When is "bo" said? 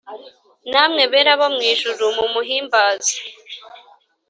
1.39-1.47